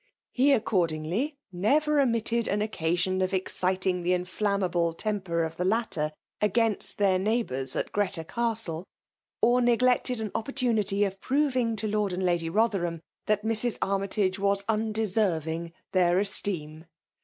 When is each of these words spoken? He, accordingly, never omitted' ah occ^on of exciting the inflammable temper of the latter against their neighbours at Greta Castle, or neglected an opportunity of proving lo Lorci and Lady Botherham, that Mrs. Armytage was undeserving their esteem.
He, 0.31 0.51
accordingly, 0.51 1.37
never 1.51 1.99
omitted' 1.99 2.49
ah 2.49 2.53
occ^on 2.53 3.23
of 3.23 3.35
exciting 3.35 4.01
the 4.01 4.13
inflammable 4.13 4.95
temper 4.95 5.43
of 5.43 5.57
the 5.57 5.63
latter 5.63 6.09
against 6.41 6.97
their 6.97 7.19
neighbours 7.19 7.75
at 7.75 7.91
Greta 7.91 8.23
Castle, 8.23 8.87
or 9.43 9.61
neglected 9.61 10.19
an 10.19 10.31
opportunity 10.33 11.03
of 11.03 11.21
proving 11.21 11.77
lo 11.83 11.87
Lorci 11.87 12.13
and 12.13 12.23
Lady 12.25 12.49
Botherham, 12.49 13.01
that 13.27 13.45
Mrs. 13.45 13.77
Armytage 13.79 14.39
was 14.39 14.65
undeserving 14.67 15.71
their 15.91 16.17
esteem. 16.17 16.85